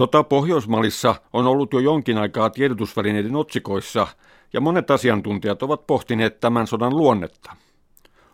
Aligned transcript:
Sota 0.00 0.24
Pohjoismalissa 0.24 1.14
on 1.32 1.46
ollut 1.46 1.72
jo 1.72 1.78
jonkin 1.78 2.18
aikaa 2.18 2.50
tiedotusvälineiden 2.50 3.36
otsikoissa, 3.36 4.06
ja 4.52 4.60
monet 4.60 4.90
asiantuntijat 4.90 5.62
ovat 5.62 5.86
pohtineet 5.86 6.40
tämän 6.40 6.66
sodan 6.66 6.96
luonnetta. 6.96 7.56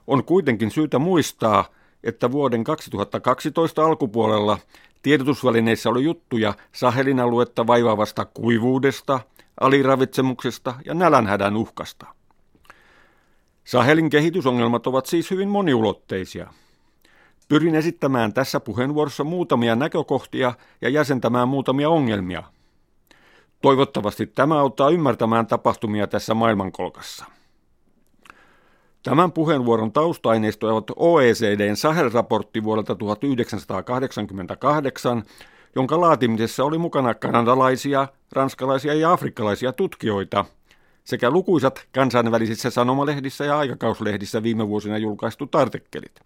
On 0.07 0.25
kuitenkin 0.25 0.71
syytä 0.71 0.99
muistaa, 0.99 1.65
että 2.05 2.33
vuoden 2.33 2.65
2012 2.65 3.85
alkupuolella 3.85 4.59
tiedotusvälineissä 5.03 5.91
oli 5.91 6.05
juttuja 6.05 6.55
Sahelin 6.73 7.21
aluetta 7.21 7.67
vaivaavasta 7.67 8.25
kuivuudesta, 8.25 9.21
aliravitsemuksesta 9.61 10.75
ja 10.85 10.95
nälänhädän 10.95 11.57
uhkasta. 11.57 12.07
Sahelin 13.65 14.11
kehitysongelmat 14.11 14.87
ovat 14.87 15.07
siis 15.07 15.31
hyvin 15.31 15.49
moniulotteisia– 15.49 16.53
Pyrin 17.49 17.75
esittämään 17.75 18.33
tässä 18.33 18.61
puheenvuorossa 18.61 19.25
muutamia 19.25 19.77
näkökohtia 19.77 20.53
ja 20.81 20.89
jäsentämään 20.89 21.49
muutamia 21.49 21.91
ongelmia. 21.91 22.43
Toivottavasti 23.63 24.27
tämä 24.27 24.59
auttaa 24.59 24.91
ymmärtämään 24.91 25.47
tapahtumia 25.47 26.07
tässä 26.07 26.35
maailmankolkassa. 26.35 27.25
Tämän 29.03 29.33
puheenvuoron 29.33 29.93
taustaineistoja 29.93 30.73
ovat 30.73 30.91
OECDn 30.97 31.77
Sahel-raportti 31.77 32.65
vuodelta 32.65 32.95
1988, 32.95 35.23
jonka 35.75 36.01
laatimisessa 36.01 36.65
oli 36.65 36.79
mukana 36.79 37.15
kanadalaisia, 37.15 38.09
ranskalaisia 38.33 38.95
ja 38.95 39.13
afrikkalaisia 39.13 39.73
tutkijoita 39.73 40.45
sekä 41.05 41.31
lukuisat 41.31 41.87
kansainvälisissä 41.95 42.71
sanomalehdissä 42.71 43.45
ja 43.45 43.59
aikakauslehdissä 43.59 44.43
viime 44.43 44.69
vuosina 44.69 44.99
julkaistut 44.99 45.55
artikkelit. 45.55 46.21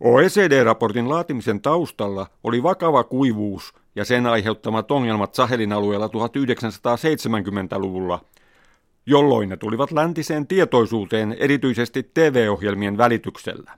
OECD-raportin 0.00 1.08
laatimisen 1.08 1.60
taustalla 1.60 2.26
oli 2.44 2.62
vakava 2.62 3.04
kuivuus 3.04 3.74
ja 3.94 4.04
sen 4.04 4.26
aiheuttamat 4.26 4.90
ongelmat 4.90 5.34
Sahelin 5.34 5.72
alueella 5.72 6.06
1970-luvulla, 6.06 8.24
jolloin 9.06 9.48
ne 9.48 9.56
tulivat 9.56 9.92
läntiseen 9.92 10.46
tietoisuuteen 10.46 11.36
erityisesti 11.38 12.10
TV-ohjelmien 12.14 12.98
välityksellä. 12.98 13.72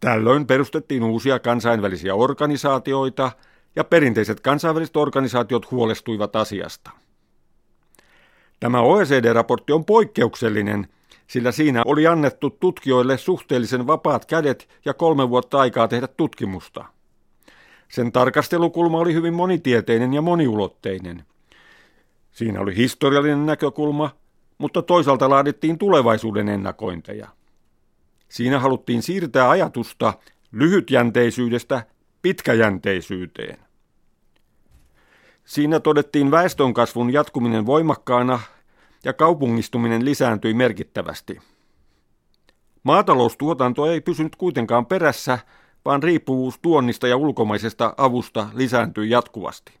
Tällöin 0.00 0.46
perustettiin 0.46 1.02
uusia 1.02 1.38
kansainvälisiä 1.38 2.14
organisaatioita 2.14 3.32
ja 3.76 3.84
perinteiset 3.84 4.40
kansainväliset 4.40 4.96
organisaatiot 4.96 5.70
huolestuivat 5.70 6.36
asiasta. 6.36 6.90
Tämä 8.60 8.80
OECD-raportti 8.80 9.72
on 9.72 9.84
poikkeuksellinen– 9.84 10.88
sillä 11.28 11.52
siinä 11.52 11.82
oli 11.86 12.06
annettu 12.06 12.50
tutkijoille 12.50 13.18
suhteellisen 13.18 13.86
vapaat 13.86 14.26
kädet 14.26 14.68
ja 14.84 14.94
kolme 14.94 15.28
vuotta 15.28 15.58
aikaa 15.58 15.88
tehdä 15.88 16.06
tutkimusta. 16.06 16.84
Sen 17.88 18.12
tarkastelukulma 18.12 18.98
oli 18.98 19.14
hyvin 19.14 19.34
monitieteinen 19.34 20.14
ja 20.14 20.22
moniulotteinen. 20.22 21.24
Siinä 22.30 22.60
oli 22.60 22.76
historiallinen 22.76 23.46
näkökulma, 23.46 24.10
mutta 24.58 24.82
toisaalta 24.82 25.30
laadittiin 25.30 25.78
tulevaisuuden 25.78 26.48
ennakointeja. 26.48 27.28
Siinä 28.28 28.58
haluttiin 28.58 29.02
siirtää 29.02 29.50
ajatusta 29.50 30.12
lyhytjänteisyydestä 30.52 31.82
pitkäjänteisyyteen. 32.22 33.58
Siinä 35.44 35.80
todettiin 35.80 36.30
väestönkasvun 36.30 37.12
jatkuminen 37.12 37.66
voimakkaana 37.66 38.40
ja 39.04 39.12
kaupungistuminen 39.12 40.04
lisääntyi 40.04 40.54
merkittävästi. 40.54 41.38
Maataloustuotanto 42.82 43.86
ei 43.86 44.00
pysynyt 44.00 44.36
kuitenkaan 44.36 44.86
perässä, 44.86 45.38
vaan 45.84 46.02
riippuvuus 46.02 46.58
tuonnista 46.58 47.08
ja 47.08 47.16
ulkomaisesta 47.16 47.94
avusta 47.96 48.48
lisääntyi 48.54 49.10
jatkuvasti. 49.10 49.72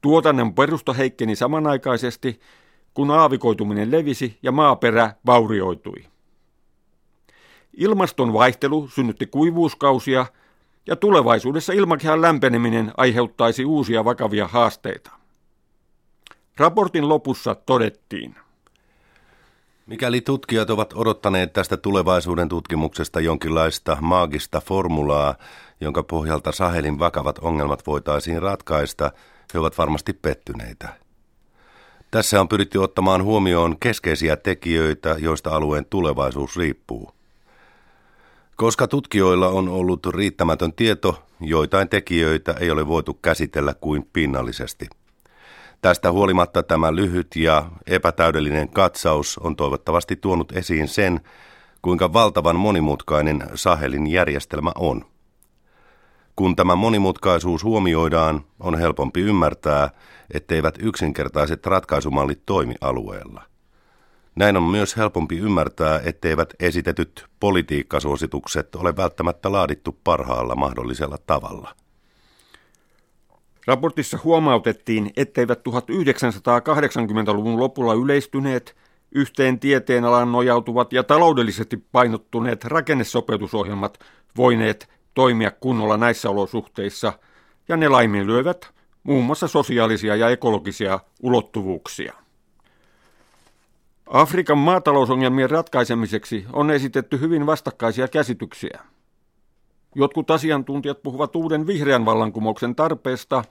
Tuotannon 0.00 0.54
perusta 0.54 0.92
heikkeni 0.92 1.36
samanaikaisesti, 1.36 2.40
kun 2.94 3.10
aavikoituminen 3.10 3.90
levisi 3.90 4.38
ja 4.42 4.52
maaperä 4.52 5.14
vaurioitui. 5.26 6.04
Ilmaston 7.76 8.32
vaihtelu 8.32 8.88
synnytti 8.88 9.26
kuivuuskausia 9.26 10.26
ja 10.86 10.96
tulevaisuudessa 10.96 11.72
ilmakehän 11.72 12.22
lämpeneminen 12.22 12.92
aiheuttaisi 12.96 13.64
uusia 13.64 14.04
vakavia 14.04 14.48
haasteita. 14.48 15.23
Raportin 16.58 17.08
lopussa 17.08 17.54
todettiin. 17.54 18.34
Mikäli 19.86 20.20
tutkijat 20.20 20.70
ovat 20.70 20.92
odottaneet 20.94 21.52
tästä 21.52 21.76
tulevaisuuden 21.76 22.48
tutkimuksesta 22.48 23.20
jonkinlaista 23.20 23.96
maagista 24.00 24.60
formulaa, 24.60 25.34
jonka 25.80 26.02
pohjalta 26.02 26.52
Sahelin 26.52 26.98
vakavat 26.98 27.38
ongelmat 27.38 27.86
voitaisiin 27.86 28.42
ratkaista, 28.42 29.12
he 29.54 29.58
ovat 29.58 29.78
varmasti 29.78 30.12
pettyneitä. 30.12 30.88
Tässä 32.10 32.40
on 32.40 32.48
pyritty 32.48 32.78
ottamaan 32.78 33.22
huomioon 33.22 33.76
keskeisiä 33.80 34.36
tekijöitä, 34.36 35.16
joista 35.18 35.50
alueen 35.50 35.86
tulevaisuus 35.90 36.56
riippuu. 36.56 37.10
Koska 38.56 38.88
tutkijoilla 38.88 39.48
on 39.48 39.68
ollut 39.68 40.06
riittämätön 40.06 40.72
tieto, 40.72 41.22
joitain 41.40 41.88
tekijöitä 41.88 42.54
ei 42.60 42.70
ole 42.70 42.88
voitu 42.88 43.14
käsitellä 43.14 43.74
kuin 43.80 44.08
pinnallisesti– 44.12 44.88
Tästä 45.84 46.12
huolimatta 46.12 46.62
tämä 46.62 46.94
lyhyt 46.94 47.36
ja 47.36 47.70
epätäydellinen 47.86 48.68
katsaus 48.68 49.38
on 49.38 49.56
toivottavasti 49.56 50.16
tuonut 50.16 50.52
esiin 50.52 50.88
sen, 50.88 51.20
kuinka 51.82 52.12
valtavan 52.12 52.56
monimutkainen 52.56 53.44
Sahelin 53.54 54.06
järjestelmä 54.06 54.72
on. 54.78 55.04
Kun 56.36 56.56
tämä 56.56 56.74
monimutkaisuus 56.74 57.64
huomioidaan, 57.64 58.44
on 58.60 58.78
helpompi 58.78 59.20
ymmärtää, 59.20 59.90
etteivät 60.34 60.74
yksinkertaiset 60.78 61.66
ratkaisumallit 61.66 62.42
toimi 62.46 62.74
alueella. 62.80 63.42
Näin 64.36 64.56
on 64.56 64.62
myös 64.62 64.96
helpompi 64.96 65.38
ymmärtää, 65.38 66.00
etteivät 66.04 66.54
esitetyt 66.60 67.26
politiikkasuositukset 67.40 68.74
ole 68.74 68.96
välttämättä 68.96 69.52
laadittu 69.52 69.98
parhaalla 70.04 70.54
mahdollisella 70.54 71.18
tavalla. 71.26 71.74
Raportissa 73.66 74.18
huomautettiin, 74.24 75.10
etteivät 75.16 75.58
1980-luvun 75.68 77.60
lopulla 77.60 77.94
yleistyneet, 77.94 78.76
yhteen 79.12 79.60
tieteenalan 79.60 80.32
nojautuvat 80.32 80.92
ja 80.92 81.02
taloudellisesti 81.02 81.76
painottuneet 81.92 82.64
rakennesopeutusohjelmat 82.64 83.98
voineet 84.36 84.88
toimia 85.14 85.50
kunnolla 85.50 85.96
näissä 85.96 86.30
olosuhteissa, 86.30 87.12
ja 87.68 87.76
ne 87.76 87.88
laiminlyövät 87.88 88.70
muun 89.02 89.24
muassa 89.24 89.48
sosiaalisia 89.48 90.16
ja 90.16 90.30
ekologisia 90.30 91.00
ulottuvuuksia. 91.22 92.14
Afrikan 94.06 94.58
maatalousongelmien 94.58 95.50
ratkaisemiseksi 95.50 96.46
on 96.52 96.70
esitetty 96.70 97.20
hyvin 97.20 97.46
vastakkaisia 97.46 98.08
käsityksiä. 98.08 98.80
Jotkut 99.94 100.30
asiantuntijat 100.30 101.02
puhuvat 101.02 101.36
uuden 101.36 101.66
vihreän 101.66 102.04
vallankumouksen 102.04 102.74
tarpeesta, 102.74 103.44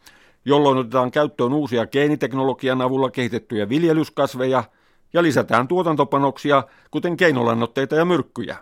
jolloin 0.45 0.77
otetaan 0.77 1.11
käyttöön 1.11 1.53
uusia 1.53 1.87
geeniteknologian 1.87 2.81
avulla 2.81 3.11
kehitettyjä 3.11 3.69
viljelyskasveja 3.69 4.63
ja 5.13 5.23
lisätään 5.23 5.67
tuotantopanoksia, 5.67 6.63
kuten 6.91 7.17
keinolannoitteita 7.17 7.95
ja 7.95 8.05
myrkkyjä. 8.05 8.57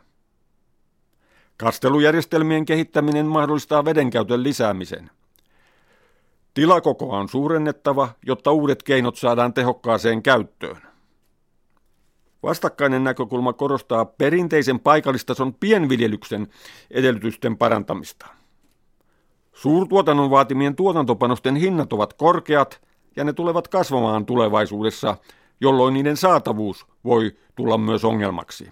Kastelujärjestelmien 1.57 2.65
kehittäminen 2.65 3.25
mahdollistaa 3.25 3.85
vedenkäytön 3.85 4.43
lisäämisen. 4.43 5.09
Tilakokoa 6.53 7.17
on 7.17 7.29
suurennettava, 7.29 8.09
jotta 8.25 8.51
uudet 8.51 8.83
keinot 8.83 9.15
saadaan 9.15 9.53
tehokkaaseen 9.53 10.23
käyttöön. 10.23 10.90
Vastakkainen 12.43 13.03
näkökulma 13.03 13.53
korostaa 13.53 14.05
perinteisen 14.05 14.79
paikallistason 14.79 15.53
pienviljelyksen 15.53 16.47
edellytysten 16.91 17.57
parantamista. 17.57 18.27
Suurtuotannon 19.53 20.29
vaatimien 20.29 20.75
tuotantopanosten 20.75 21.55
hinnat 21.55 21.93
ovat 21.93 22.13
korkeat 22.13 22.81
ja 23.15 23.23
ne 23.23 23.33
tulevat 23.33 23.67
kasvamaan 23.67 24.25
tulevaisuudessa, 24.25 25.17
jolloin 25.61 25.93
niiden 25.93 26.17
saatavuus 26.17 26.85
voi 27.03 27.37
tulla 27.55 27.77
myös 27.77 28.05
ongelmaksi. 28.05 28.71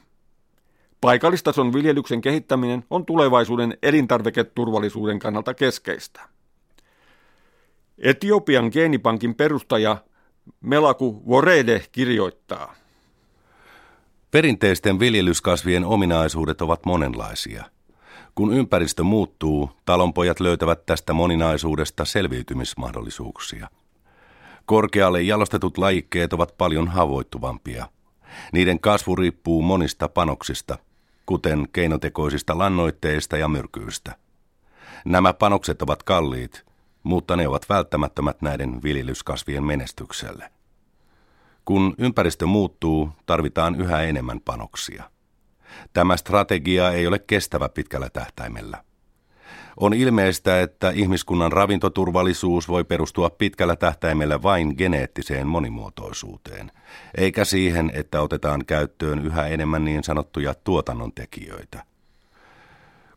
Paikallistason 1.02 1.74
viljelyksen 1.74 2.22
kehittäminen 2.22 2.84
on 2.90 3.06
tulevaisuuden 3.06 3.78
elintarviketurvallisuuden 3.84 5.20
kannalta 5.20 5.54
keskeistä. 5.54 6.22
Etiopian 7.98 8.70
geenipankin 8.74 9.36
perustaja 9.36 9.98
Melaku 10.62 11.24
Vorede 11.28 11.84
kirjoittaa– 11.92 12.74
Perinteisten 14.32 15.00
viljelyskasvien 15.00 15.86
ominaisuudet 15.86 16.62
ovat 16.62 16.86
monenlaisia. 16.86 17.64
Kun 18.36 18.54
ympäristö 18.54 19.04
muuttuu, 19.04 19.72
talonpojat 19.86 20.40
löytävät 20.40 20.86
tästä 20.86 21.14
moninaisuudesta 21.14 22.06
selviytymismahdollisuuksia. 22.06 23.70
Korkealle 24.66 25.22
jalostetut 25.22 25.78
lajikkeet 25.78 26.34
ovat 26.34 26.58
paljon 26.58 26.88
havoittuvampia. 26.88 27.88
Niiden 28.54 28.80
kasvu 28.80 29.16
riippuu 29.16 29.62
monista 29.62 30.10
panoksista, 30.10 30.78
kuten 31.26 31.68
keinotekoisista 31.74 32.58
lannoitteista 32.58 33.38
ja 33.38 33.48
myrkyistä. 33.48 34.16
Nämä 35.06 35.34
panokset 35.34 35.82
ovat 35.82 36.04
kalliit, 36.04 36.66
mutta 37.04 37.36
ne 37.36 37.48
ovat 37.48 37.70
välttämättömät 37.70 38.42
näiden 38.42 38.84
viljelyskasvien 38.84 39.64
menestykselle. 39.64 40.52
Kun 41.70 41.96
ympäristö 41.98 42.46
muuttuu, 42.46 43.10
tarvitaan 43.26 43.76
yhä 43.76 44.02
enemmän 44.02 44.40
panoksia. 44.46 45.04
Tämä 45.94 46.18
strategia 46.18 46.92
ei 46.92 47.08
ole 47.08 47.20
kestävä 47.20 47.70
pitkällä 47.70 48.10
tähtäimellä. 48.10 48.84
On 49.78 49.94
ilmeistä, 49.94 50.62
että 50.62 50.90
ihmiskunnan 50.90 51.52
ravintoturvallisuus 51.52 52.68
voi 52.68 52.84
perustua 52.84 53.30
pitkällä 53.30 53.76
tähtäimellä 53.76 54.42
vain 54.42 54.74
geneettiseen 54.78 55.48
monimuotoisuuteen, 55.48 56.72
eikä 57.18 57.46
siihen, 57.46 57.92
että 57.94 58.22
otetaan 58.22 58.66
käyttöön 58.66 59.26
yhä 59.26 59.48
enemmän 59.48 59.86
niin 59.86 60.04
sanottuja 60.04 60.54
tuotannontekijöitä. 60.54 61.84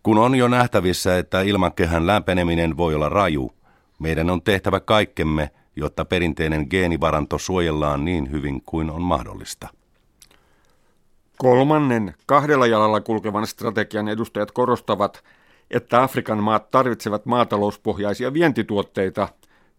Kun 0.02 0.18
on 0.18 0.34
jo 0.34 0.48
nähtävissä, 0.48 1.18
että 1.18 1.42
ilmankehän 1.42 2.06
lämpeneminen 2.06 2.76
voi 2.76 2.94
olla 2.94 3.08
raju, 3.08 3.52
meidän 3.98 4.30
on 4.30 4.42
tehtävä 4.42 4.80
kaikkemme, 4.80 5.50
jotta 5.76 6.04
perinteinen 6.04 6.66
geenivaranto 6.70 7.38
suojellaan 7.38 8.04
niin 8.04 8.30
hyvin 8.30 8.62
kuin 8.66 8.90
on 8.90 9.02
mahdollista. 9.02 9.68
Kolmannen 11.38 12.14
kahdella 12.26 12.66
jalalla 12.66 13.00
kulkevan 13.00 13.46
strategian 13.46 14.08
edustajat 14.08 14.52
korostavat, 14.52 15.24
että 15.70 16.02
Afrikan 16.02 16.42
maat 16.42 16.70
tarvitsevat 16.70 17.26
maatalouspohjaisia 17.26 18.32
vientituotteita, 18.32 19.28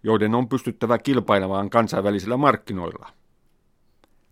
joiden 0.03 0.35
on 0.35 0.49
pystyttävä 0.49 0.97
kilpailemaan 0.97 1.69
kansainvälisillä 1.69 2.37
markkinoilla. 2.37 3.09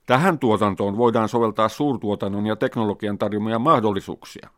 Tähän 0.06 0.40
tuotantoon 0.40 0.98
voidaan 0.98 1.30
soveltaa 1.30 1.70
suurtuotannon 1.70 2.46
ja 2.46 2.56
teknologian 2.56 3.18
tarjoamia 3.18 3.60
mahdollisuuksia. 3.60 4.50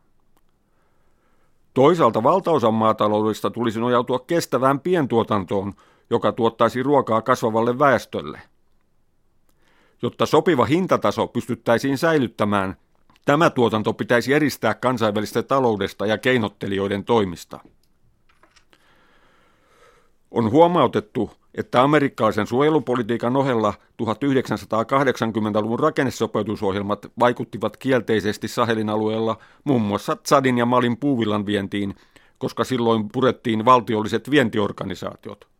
Toisaalta 1.74 2.22
valtaosan 2.22 2.74
maataloudesta 2.74 3.50
tulisi 3.50 3.80
nojautua 3.80 4.18
kestävään 4.18 4.80
pientuotantoon, 4.80 5.72
joka 6.10 6.32
tuottaisi 6.32 6.82
ruokaa 6.82 7.22
kasvavalle 7.22 7.78
väestölle. 7.78 8.40
Jotta 10.02 10.26
sopiva 10.26 10.64
hintataso 10.64 11.26
pystyttäisiin 11.26 11.98
säilyttämään, 11.98 12.76
Tämä 13.24 13.50
tuotanto 13.50 13.92
pitäisi 13.92 14.32
eristää 14.32 14.74
kansainvälistä 14.74 15.42
taloudesta 15.42 16.06
ja 16.06 16.18
keinottelijoiden 16.18 17.04
toimista. 17.04 17.60
On 20.30 20.50
huomautettu, 20.50 21.30
että 21.54 21.82
amerikkalaisen 21.82 22.46
suojelupolitiikan 22.46 23.36
ohella 23.36 23.74
1980-luvun 24.02 25.80
rakennesopeutusohjelmat 25.80 27.06
vaikuttivat 27.20 27.76
kielteisesti 27.76 28.48
Sahelin 28.48 28.90
alueella 28.90 29.38
muun 29.64 29.82
muassa 29.82 30.16
Tsadin 30.16 30.58
ja 30.58 30.66
Malin 30.66 30.96
puuvillan 30.96 31.46
vientiin, 31.46 31.94
koska 32.38 32.64
silloin 32.64 33.08
purettiin 33.08 33.64
valtiolliset 33.64 34.30
vientiorganisaatiot. 34.30 35.53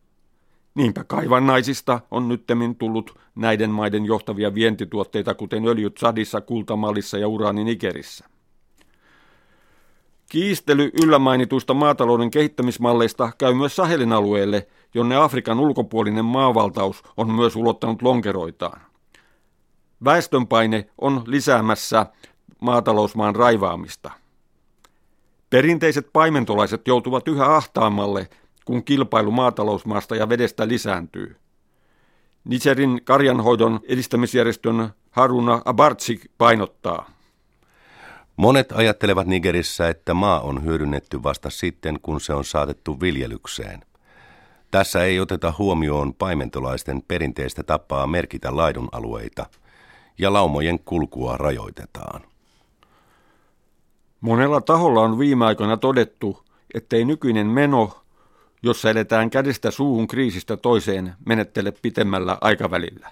Niinpä 0.75 1.03
kaivannaisista 1.03 2.01
on 2.11 2.27
nyttemmin 2.27 2.75
tullut 2.75 3.19
näiden 3.35 3.69
maiden 3.69 4.05
johtavia 4.05 4.53
vientituotteita, 4.53 5.33
kuten 5.33 5.67
öljyt 5.67 5.97
Sadissa, 5.97 6.41
kultamalissa 6.41 7.17
ja 7.17 7.27
uraani 7.27 7.63
Nigerissä. 7.63 8.25
Kiistely 10.29 10.91
yllämainituista 11.03 11.73
maatalouden 11.73 12.31
kehittämismalleista 12.31 13.31
käy 13.37 13.53
myös 13.53 13.75
Sahelin 13.75 14.13
alueelle, 14.13 14.67
jonne 14.93 15.15
Afrikan 15.15 15.59
ulkopuolinen 15.59 16.25
maavaltaus 16.25 17.03
on 17.17 17.31
myös 17.31 17.55
ulottanut 17.55 18.01
lonkeroitaan. 18.01 18.81
Väestönpaine 20.05 20.89
on 21.01 21.23
lisäämässä 21.25 22.05
maatalousmaan 22.61 23.35
raivaamista. 23.35 24.11
Perinteiset 25.49 26.09
paimentolaiset 26.13 26.87
joutuvat 26.87 27.27
yhä 27.27 27.55
ahtaammalle 27.55 28.29
kun 28.65 28.83
kilpailu 28.83 29.31
maatalousmaasta 29.31 30.15
ja 30.15 30.29
vedestä 30.29 30.67
lisääntyy. 30.67 31.35
Nigerin 32.43 33.01
karjanhoidon 33.03 33.79
edistämisjärjestön 33.83 34.89
Haruna 35.11 35.61
Abartsik 35.65 36.25
painottaa. 36.37 37.09
Monet 38.37 38.71
ajattelevat 38.71 39.27
Nigerissä, 39.27 39.89
että 39.89 40.13
maa 40.13 40.39
on 40.39 40.63
hyödynnetty 40.63 41.23
vasta 41.23 41.49
sitten, 41.49 41.99
kun 42.01 42.21
se 42.21 42.33
on 42.33 42.45
saatettu 42.45 43.01
viljelykseen. 43.01 43.83
Tässä 44.71 45.03
ei 45.03 45.19
oteta 45.19 45.53
huomioon 45.57 46.13
paimentolaisten 46.13 47.01
perinteistä 47.07 47.63
tapaa 47.63 48.07
merkitä 48.07 48.55
laidun 48.55 48.89
alueita, 48.91 49.45
ja 50.17 50.33
laumojen 50.33 50.79
kulkua 50.79 51.37
rajoitetaan. 51.37 52.21
Monella 54.21 54.61
taholla 54.61 55.01
on 55.01 55.19
viime 55.19 55.45
aikoina 55.45 55.77
todettu, 55.77 56.43
ettei 56.73 57.05
nykyinen 57.05 57.47
meno 57.47 58.04
jossa 58.65 58.89
eletään 58.89 59.29
kädestä 59.29 59.71
suuhun 59.71 60.07
kriisistä 60.07 60.57
toiseen, 60.57 61.13
menettele 61.25 61.71
pitemmällä 61.71 62.37
aikavälillä. 62.41 63.11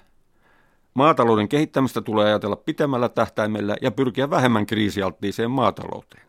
Maatalouden 0.94 1.50
kehittämistä 1.50 2.02
tulee 2.02 2.26
ajatella 2.26 2.56
pitemmällä 2.56 3.10
tähtäimellä 3.10 3.76
ja 3.82 3.92
pyrkiä 3.92 4.30
vähemmän 4.30 4.66
kriisialttiiseen 4.66 5.52
maatalouteen. 5.52 6.28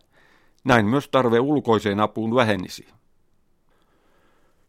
Näin 0.65 0.87
myös 0.87 1.09
tarve 1.09 1.41
ulkoiseen 1.41 2.01
apuun 2.01 2.35
vähenisi. 2.35 2.89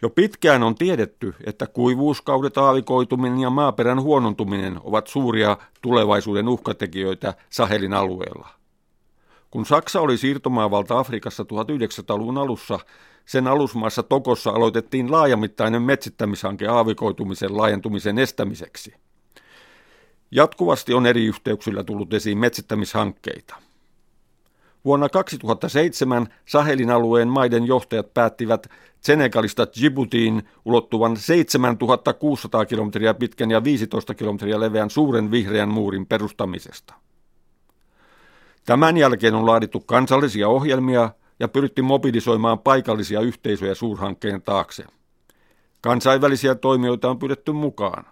Jo 0.02 0.10
pitkään 0.10 0.64
on 0.64 0.76
tiedetty, 0.76 1.36
että 1.46 1.68
kuivuuskaudet, 1.68 2.58
aavikoituminen 2.58 3.40
ja 3.40 3.50
maaperän 3.50 4.02
huonontuminen 4.02 4.80
ovat 4.84 5.08
suuria 5.08 5.58
tulevaisuuden 5.82 6.48
uhkatekijöitä 6.48 7.34
Sahelin 7.50 7.94
alueella. 7.94 8.50
Kun 9.56 9.66
Saksa 9.66 10.02
oli 10.02 10.18
siirtomaavalta 10.18 11.00
Afrikassa 11.00 11.44
1900-luvun 11.44 12.38
alussa, 12.38 12.80
sen 13.26 13.48
alusmaassa 13.48 14.04
Tokossa 14.04 14.50
aloitettiin 14.50 15.12
laajamittainen 15.12 15.82
metsittämishanke 15.82 16.68
aavikoitumisen 16.68 17.58
laajentumisen 17.58 18.20
estämiseksi. 18.20 18.94
Jatkuvasti 20.32 20.94
on 20.94 21.06
eri 21.06 21.26
yhteyksillä 21.26 21.84
tullut 21.84 22.14
esiin 22.14 22.38
metsittämishankkeita. 22.38 23.56
Vuonna 24.86 25.10
2007 25.10 26.28
Sahelin 26.46 26.92
alueen 26.92 27.28
maiden 27.28 27.66
johtajat 27.66 28.14
päättivät 28.14 28.68
Senegalista 29.00 29.68
Djiboutiin 29.80 30.44
ulottuvan 30.66 31.18
7600 31.18 32.66
kilometriä 32.66 33.14
pitkän 33.14 33.52
ja 33.52 33.64
15 33.64 34.14
kilometriä 34.14 34.60
leveän 34.60 34.90
suuren 34.90 35.32
vihreän 35.32 35.70
muurin 35.70 36.06
perustamisesta. 36.06 36.94
Tämän 38.66 38.98
jälkeen 38.98 39.36
on 39.36 39.46
laadittu 39.46 39.80
kansallisia 39.80 40.50
ohjelmia, 40.50 41.10
ja 41.40 41.48
pyritti 41.48 41.82
mobilisoimaan 41.82 42.60
paikallisia 42.60 43.22
yhteisöjä 43.22 43.76
suurhankkeen 43.76 44.42
taakse. 44.42 44.86
Kansainvälisiä 45.82 46.56
toimijoita 46.56 47.10
on 47.10 47.20
pyydetty 47.20 47.52
mukaan. 47.52 48.06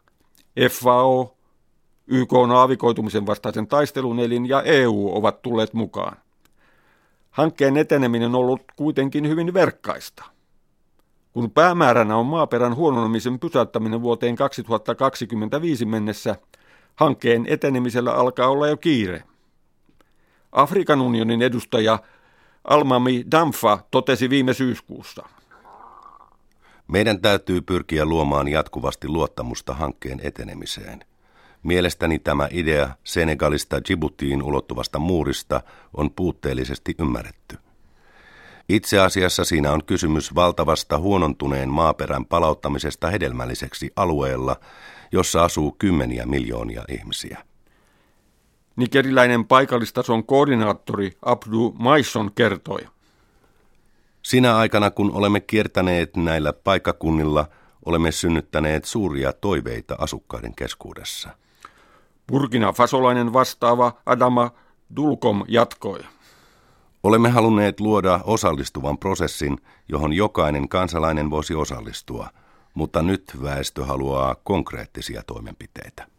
FAO, 0.69 1.37
YK 2.07 2.33
on 2.33 2.51
aavikoitumisen 2.51 3.25
vastaisen 3.25 3.67
taistelun 3.67 4.19
elin 4.19 4.49
ja 4.49 4.61
EU 4.61 5.09
ovat 5.13 5.41
tulleet 5.41 5.73
mukaan. 5.73 6.17
Hankkeen 7.31 7.77
eteneminen 7.77 8.29
on 8.29 8.35
ollut 8.35 8.63
kuitenkin 8.75 9.29
hyvin 9.29 9.53
verkkaista. 9.53 10.23
Kun 11.33 11.51
päämääränä 11.51 12.15
on 12.15 12.25
maaperän 12.25 12.75
huononemisen 12.75 13.39
pysäyttäminen 13.39 14.01
vuoteen 14.01 14.35
2025 14.35 15.85
mennessä, 15.85 16.35
hankkeen 16.95 17.45
etenemisellä 17.49 18.13
alkaa 18.13 18.47
olla 18.47 18.67
jo 18.67 18.77
kiire. 18.77 19.23
Afrikan 20.53 21.01
unionin 21.01 21.41
edustaja 21.41 21.99
Almami 22.63 23.25
Damfa 23.31 23.79
totesi 23.91 24.29
viime 24.29 24.53
syyskuussa. 24.53 25.25
Meidän 26.87 27.21
täytyy 27.21 27.61
pyrkiä 27.61 28.05
luomaan 28.05 28.47
jatkuvasti 28.47 29.07
luottamusta 29.07 29.73
hankkeen 29.73 30.19
etenemiseen. 30.23 31.05
Mielestäni 31.63 32.19
tämä 32.19 32.47
idea 32.51 32.89
Senegalista 33.03 33.81
Djiboutiin 33.83 34.43
ulottuvasta 34.43 34.99
muurista 34.99 35.61
on 35.93 36.11
puutteellisesti 36.11 36.95
ymmärretty. 36.99 37.57
Itse 38.69 38.99
asiassa 38.99 39.45
siinä 39.45 39.71
on 39.71 39.83
kysymys 39.83 40.35
valtavasta 40.35 40.97
huonontuneen 40.97 41.69
maaperän 41.69 42.25
palauttamisesta 42.25 43.09
hedelmälliseksi 43.09 43.91
alueella, 43.95 44.55
jossa 45.11 45.43
asuu 45.43 45.75
kymmeniä 45.79 46.25
miljoonia 46.25 46.83
ihmisiä. 46.89 47.52
Nigeriläinen 48.75 49.45
paikallistason 49.45 50.25
koordinaattori 50.25 51.11
Abdu 51.21 51.75
Maison 51.79 52.31
kertoi. 52.35 52.79
Sinä 54.21 54.57
aikana, 54.57 54.91
kun 54.91 55.11
olemme 55.11 55.39
kiertäneet 55.39 56.15
näillä 56.15 56.53
paikkakunnilla, 56.53 57.45
olemme 57.85 58.11
synnyttäneet 58.11 58.85
suuria 58.85 59.33
toiveita 59.33 59.95
asukkaiden 59.99 60.55
keskuudessa. 60.55 61.29
Burkina 62.27 62.73
Fasolainen 62.73 63.33
vastaava 63.33 63.93
Adama 64.05 64.51
Dulkom 64.95 65.43
jatkoi. 65.47 65.99
Olemme 67.03 67.29
halunneet 67.29 67.79
luoda 67.79 68.19
osallistuvan 68.23 68.97
prosessin, 68.97 69.57
johon 69.89 70.13
jokainen 70.13 70.69
kansalainen 70.69 71.29
voisi 71.29 71.55
osallistua, 71.55 72.29
mutta 72.73 73.01
nyt 73.01 73.31
väestö 73.43 73.85
haluaa 73.85 74.35
konkreettisia 74.43 75.23
toimenpiteitä. 75.27 76.12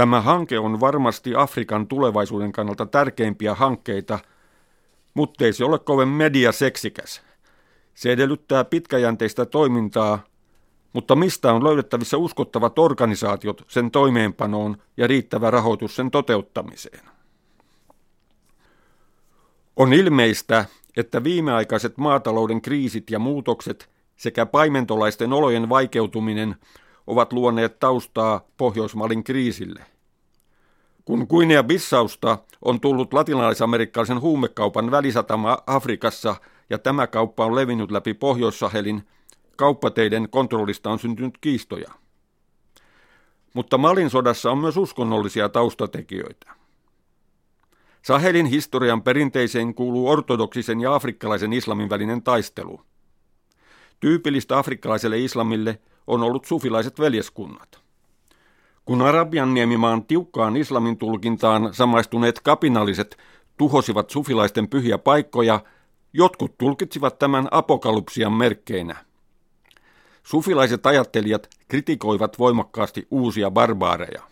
Tämä 0.00 0.20
hanke 0.20 0.58
on 0.58 0.80
varmasti 0.80 1.34
Afrikan 1.36 1.86
tulevaisuuden 1.86 2.52
kannalta 2.52 2.86
tärkeimpiä 2.86 3.54
hankkeita, 3.54 4.18
mutta 5.14 5.44
ei 5.44 5.52
se 5.52 5.64
ole 5.64 5.78
kovin 5.78 6.08
mediaseksikäs. 6.08 7.22
Se 7.94 8.12
edellyttää 8.12 8.64
pitkäjänteistä 8.64 9.46
toimintaa, 9.46 10.18
mutta 10.92 11.16
mistä 11.16 11.52
on 11.52 11.64
löydettävissä 11.64 12.16
uskottavat 12.16 12.78
organisaatiot 12.78 13.64
sen 13.68 13.90
toimeenpanoon 13.90 14.76
ja 14.96 15.06
riittävä 15.06 15.50
rahoitus 15.50 15.96
sen 15.96 16.10
toteuttamiseen? 16.10 17.04
On 19.76 19.92
ilmeistä, 19.92 20.64
että 20.96 21.24
viimeaikaiset 21.24 21.98
maatalouden 21.98 22.62
kriisit 22.62 23.10
ja 23.10 23.18
muutokset 23.18 23.90
sekä 24.16 24.46
paimentolaisten 24.46 25.32
olojen 25.32 25.68
vaikeutuminen 25.68 26.56
ovat 27.10 27.32
luoneet 27.32 27.78
taustaa 27.78 28.40
Pohjoismalin 28.56 29.24
kriisille. 29.24 29.84
Kun 31.04 31.26
Guinea-Bissausta 31.28 32.38
on 32.62 32.80
tullut 32.80 33.12
latinalaisamerikkalaisen 33.12 34.20
huumekaupan 34.20 34.90
välisatama 34.90 35.58
Afrikassa 35.66 36.36
ja 36.70 36.78
tämä 36.78 37.06
kauppa 37.06 37.44
on 37.44 37.54
levinnyt 37.54 37.90
läpi 37.90 38.14
Pohjois-Sahelin, 38.14 39.02
kauppateiden 39.56 40.28
kontrollista 40.30 40.90
on 40.90 40.98
syntynyt 40.98 41.38
kiistoja. 41.40 41.90
Mutta 43.54 43.78
Malin 43.78 44.10
sodassa 44.10 44.50
on 44.50 44.58
myös 44.58 44.76
uskonnollisia 44.76 45.48
taustatekijöitä. 45.48 46.52
Sahelin 48.02 48.46
historian 48.46 49.02
perinteiseen 49.02 49.74
kuuluu 49.74 50.08
ortodoksisen 50.08 50.80
ja 50.80 50.94
afrikkalaisen 50.94 51.52
islamin 51.52 51.90
välinen 51.90 52.22
taistelu. 52.22 52.80
Tyypillistä 54.00 54.58
afrikkalaiselle 54.58 55.18
islamille 55.18 55.80
on 56.06 56.22
ollut 56.22 56.44
sufilaiset 56.44 57.00
veljeskunnat. 57.00 57.80
Kun 58.84 59.02
Arabian 59.02 59.54
niemimaan 59.54 60.04
tiukkaan 60.04 60.56
islamin 60.56 60.96
tulkintaan 60.96 61.74
samaistuneet 61.74 62.40
kapinalliset 62.40 63.16
tuhosivat 63.56 64.10
sufilaisten 64.10 64.68
pyhiä 64.68 64.98
paikkoja, 64.98 65.60
jotkut 66.12 66.58
tulkitsivat 66.58 67.18
tämän 67.18 67.48
apokalypsian 67.50 68.32
merkkeinä. 68.32 68.96
Sufilaiset 70.22 70.86
ajattelijat 70.86 71.48
kritikoivat 71.68 72.38
voimakkaasti 72.38 73.06
uusia 73.10 73.50
barbaareja. 73.50 74.22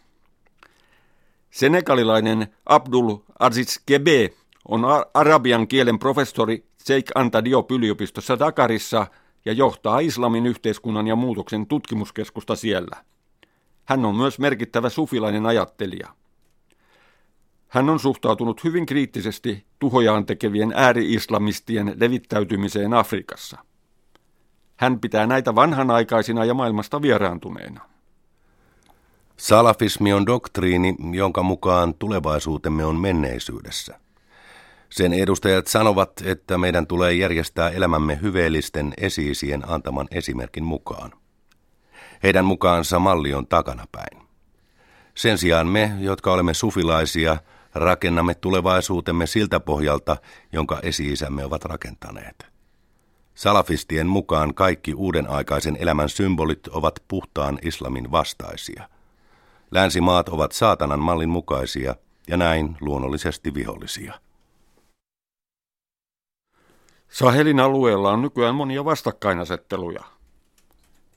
Senegalilainen 1.50 2.46
Abdul 2.66 3.16
Aziz 3.38 3.78
Kebe 3.86 4.30
on 4.68 4.82
arabian 5.14 5.68
kielen 5.68 5.98
professori 5.98 6.64
Sheikh 6.86 7.12
Anta 7.14 7.44
Diop 7.44 7.72
yliopistossa 7.72 8.38
Dakarissa 8.38 9.06
ja 9.48 9.54
johtaa 9.54 9.98
islamin 9.98 10.46
yhteiskunnan 10.46 11.06
ja 11.06 11.16
muutoksen 11.16 11.66
tutkimuskeskusta 11.66 12.56
siellä. 12.56 12.96
Hän 13.84 14.04
on 14.04 14.16
myös 14.16 14.38
merkittävä 14.38 14.88
sufilainen 14.88 15.46
ajattelija. 15.46 16.08
Hän 17.68 17.88
on 17.90 17.98
suhtautunut 17.98 18.64
hyvin 18.64 18.86
kriittisesti 18.86 19.64
tuhojaan 19.78 20.26
tekevien 20.26 20.72
ääri-islamistien 20.76 21.94
levittäytymiseen 22.00 22.94
Afrikassa. 22.94 23.58
Hän 24.76 25.00
pitää 25.00 25.26
näitä 25.26 25.54
vanhanaikaisina 25.54 26.44
ja 26.44 26.54
maailmasta 26.54 27.02
vieraantuneena. 27.02 27.80
Salafismi 29.36 30.12
on 30.12 30.26
doktriini, 30.26 30.96
jonka 31.12 31.42
mukaan 31.42 31.94
tulevaisuutemme 31.94 32.84
on 32.84 32.96
menneisyydessä. 32.96 34.00
Sen 34.90 35.12
edustajat 35.12 35.66
sanovat, 35.66 36.12
että 36.24 36.58
meidän 36.58 36.86
tulee 36.86 37.12
järjestää 37.12 37.70
elämämme 37.70 38.18
hyveellisten 38.22 38.94
esiisien 38.96 39.70
antaman 39.70 40.08
esimerkin 40.10 40.64
mukaan. 40.64 41.12
Heidän 42.22 42.44
mukaansa 42.44 42.98
malli 42.98 43.34
on 43.34 43.46
takanapäin. 43.46 44.18
Sen 45.14 45.38
sijaan 45.38 45.66
me, 45.66 45.92
jotka 46.00 46.32
olemme 46.32 46.54
sufilaisia, 46.54 47.36
rakennamme 47.74 48.34
tulevaisuutemme 48.34 49.26
siltä 49.26 49.60
pohjalta, 49.60 50.16
jonka 50.52 50.78
esi-isämme 50.82 51.44
ovat 51.44 51.64
rakentaneet. 51.64 52.46
Salafistien 53.34 54.06
mukaan 54.06 54.54
kaikki 54.54 54.94
uuden 54.94 55.30
aikaisen 55.30 55.76
elämän 55.80 56.08
symbolit 56.08 56.68
ovat 56.68 56.94
puhtaan 57.08 57.58
islamin 57.62 58.10
vastaisia– 58.10 58.88
Länsimaat 59.70 60.28
ovat 60.28 60.52
saatanan 60.52 61.00
mallin 61.00 61.28
mukaisia 61.28 61.94
ja 62.28 62.36
näin 62.36 62.76
luonnollisesti 62.80 63.54
vihollisia. 63.54 64.14
Sahelin 67.08 67.60
alueella 67.60 68.12
on 68.12 68.22
nykyään 68.22 68.54
monia 68.54 68.84
vastakkainasetteluja. 68.84 70.04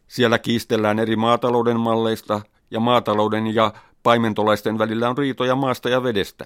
Siellä 0.07 0.39
kiistellään 0.39 0.99
eri 0.99 1.15
maatalouden 1.15 1.79
malleista 1.79 2.41
ja 2.71 2.79
maatalouden 2.79 3.55
ja 3.55 3.73
paimentolaisten 4.03 4.77
välillä 4.77 5.09
on 5.09 5.17
riitoja 5.17 5.55
maasta 5.55 5.89
ja 5.89 6.03
vedestä. 6.03 6.45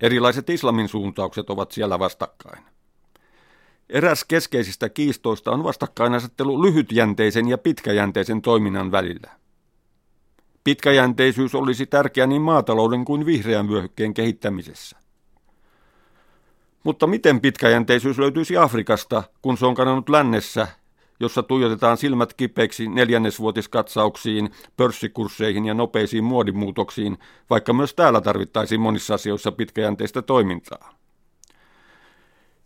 Erilaiset 0.00 0.50
islamin 0.50 0.88
suuntaukset 0.88 1.50
ovat 1.50 1.72
siellä 1.72 1.98
vastakkain. 1.98 2.64
Eräs 3.90 4.24
keskeisistä 4.24 4.88
kiistoista 4.88 5.50
on 5.50 5.64
vastakkainasettelu 5.64 6.62
lyhytjänteisen 6.62 7.48
ja 7.48 7.58
pitkäjänteisen 7.58 8.42
toiminnan 8.42 8.92
välillä. 8.92 9.30
Pitkäjänteisyys 10.64 11.54
olisi 11.54 11.86
tärkeä 11.86 12.26
niin 12.26 12.42
maatalouden 12.42 13.04
kuin 13.04 13.26
vihreän 13.26 13.68
vyöhykkeen 13.68 14.14
kehittämisessä. 14.14 15.07
Mutta 16.88 17.06
miten 17.06 17.40
pitkäjänteisyys 17.40 18.18
löytyisi 18.18 18.56
Afrikasta, 18.56 19.22
kun 19.42 19.58
se 19.58 19.66
on 19.66 19.74
kadonnut 19.74 20.08
lännessä, 20.08 20.68
jossa 21.20 21.42
tuijotetaan 21.42 21.96
silmät 21.96 22.34
kipeiksi 22.34 22.88
neljännesvuotiskatsauksiin, 22.88 24.50
pörssikursseihin 24.76 25.64
ja 25.64 25.74
nopeisiin 25.74 26.24
muodimuutoksiin, 26.24 27.18
vaikka 27.50 27.72
myös 27.72 27.94
täällä 27.94 28.20
tarvittaisiin 28.20 28.80
monissa 28.80 29.14
asioissa 29.14 29.52
pitkäjänteistä 29.52 30.22
toimintaa. 30.22 30.94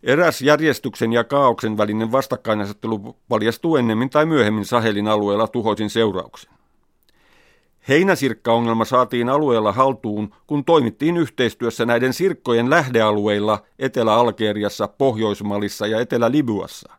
Eräs 0.03 0.41
järjestyksen 0.41 1.13
ja 1.13 1.23
kaauksen 1.23 1.77
välinen 1.77 2.11
vastakkainasettelu 2.11 3.17
paljastuu 3.29 3.75
ennemmin 3.75 4.09
tai 4.09 4.25
myöhemmin 4.25 4.65
Sahelin 4.65 5.07
alueella 5.07 5.47
tuhoisin 5.47 5.89
seurauksen. 5.89 6.53
Heinäsirkkaongelma 7.87 8.85
saatiin 8.85 9.29
alueella 9.29 9.71
haltuun, 9.71 10.33
kun 10.47 10.65
toimittiin 10.65 11.17
yhteistyössä 11.17 11.85
näiden 11.85 12.13
sirkkojen 12.13 12.69
lähdealueilla 12.69 13.59
Etelä-Algeriassa, 13.79 14.87
Pohjoismalissa 14.87 15.87
ja 15.87 15.99
Etelä-Libyassa. 15.99 16.93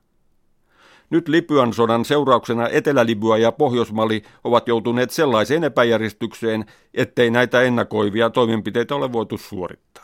Nyt 1.11 1.29
Libyan 1.29 1.73
sodan 1.73 2.05
seurauksena 2.05 2.69
Etelä-Libya 2.69 3.37
ja 3.37 3.53
Pohjoismali 3.53 4.23
ovat 4.45 4.69
joutuneet 4.69 5.11
sellaiseen 5.11 5.65
epäjärjestykseen, 5.65 6.65
ettei 6.95 7.31
näitä 7.31 7.63
ennakoivia 7.63 8.31
toimenpiteitä 8.31 8.95
ole 8.95 9.13
voitu 9.13 9.39
suorittaa. 9.39 10.04